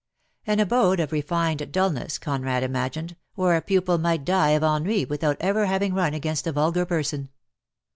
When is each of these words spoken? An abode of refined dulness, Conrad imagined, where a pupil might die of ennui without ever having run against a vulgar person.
An 0.47 0.59
abode 0.59 0.99
of 0.99 1.11
refined 1.11 1.71
dulness, 1.71 2.17
Conrad 2.17 2.63
imagined, 2.63 3.15
where 3.35 3.55
a 3.55 3.61
pupil 3.61 3.99
might 3.99 4.25
die 4.25 4.49
of 4.59 4.63
ennui 4.63 5.05
without 5.05 5.37
ever 5.39 5.67
having 5.67 5.93
run 5.93 6.15
against 6.15 6.47
a 6.47 6.51
vulgar 6.51 6.87
person. 6.87 7.29